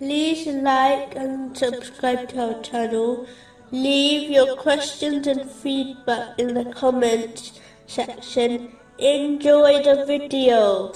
[0.00, 3.26] like and subscribe to our channel.
[3.70, 8.76] Leave your questions and feedback in the comments section.
[8.98, 10.92] Enjoy the video.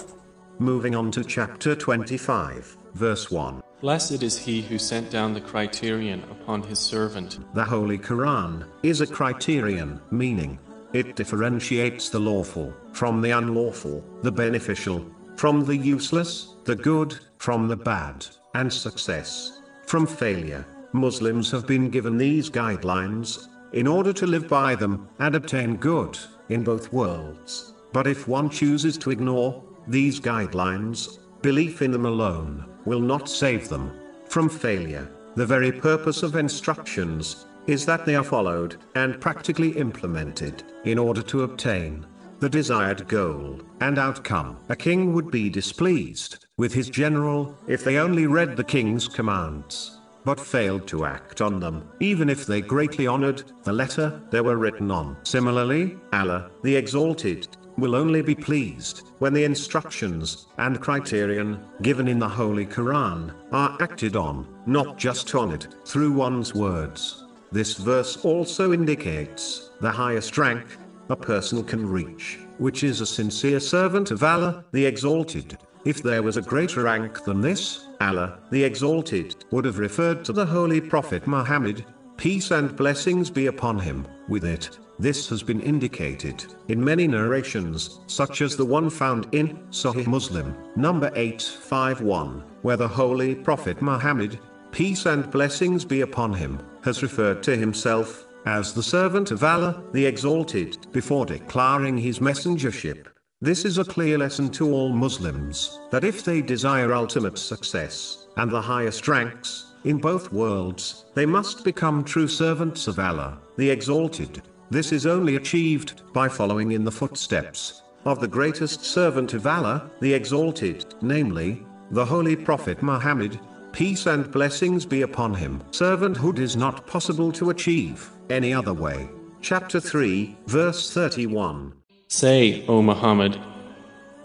[0.58, 3.62] Moving on to chapter 25, verse 1.
[3.80, 7.38] Blessed is he who sent down the criterion upon his servant.
[7.54, 10.58] The Holy Quran is a criterion, meaning
[10.92, 15.06] it differentiates the lawful from the unlawful, the beneficial
[15.36, 20.64] from the useless, the good from the bad, and success from failure.
[20.92, 26.18] Muslims have been given these guidelines in order to live by them and obtain good
[26.48, 27.74] in both worlds.
[27.92, 33.68] But if one chooses to ignore these guidelines, belief in them alone will not save
[33.68, 33.92] them
[34.26, 35.10] from failure.
[35.34, 41.22] The very purpose of instructions is that they are followed and practically implemented in order
[41.22, 42.06] to obtain
[42.40, 44.58] the desired goal and outcome.
[44.68, 49.98] A king would be displeased with his general if they only read the king's commands
[50.24, 54.58] but failed to act on them, even if they greatly honored the letter they were
[54.58, 55.16] written on.
[55.22, 62.18] Similarly, Allah, the Exalted, will only be pleased when the instructions and criterion given in
[62.18, 67.24] the Holy Quran are acted on, not just honored through one's words.
[67.50, 70.66] This verse also indicates the highest rank
[71.08, 75.56] a person can reach, which is a sincere servant of Allah, the Exalted.
[75.88, 80.34] If there was a greater rank than this, Allah, the Exalted, would have referred to
[80.34, 81.82] the Holy Prophet Muhammad,
[82.18, 84.78] peace and blessings be upon him, with it.
[84.98, 90.54] This has been indicated in many narrations, such as the one found in Sahih Muslim,
[90.76, 94.38] number 851, where the Holy Prophet Muhammad,
[94.72, 99.82] peace and blessings be upon him, has referred to himself as the servant of Allah,
[99.94, 103.06] the Exalted, before declaring his messengership.
[103.40, 108.50] This is a clear lesson to all Muslims that if they desire ultimate success and
[108.50, 114.42] the highest ranks in both worlds, they must become true servants of Allah, the Exalted.
[114.70, 119.88] This is only achieved by following in the footsteps of the greatest servant of Allah,
[120.00, 123.38] the Exalted, namely, the Holy Prophet Muhammad,
[123.70, 125.62] peace and blessings be upon him.
[125.70, 129.08] Servanthood is not possible to achieve any other way.
[129.42, 131.72] Chapter 3, verse 31.
[132.08, 133.38] Say, O Muhammad,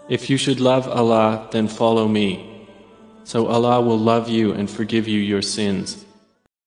[0.08, 2.66] if you should love Allah, then follow me.
[3.24, 6.04] So Allah will love you and forgive you your sins.